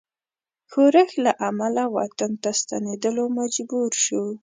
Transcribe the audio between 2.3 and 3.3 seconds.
ته ستنېدلو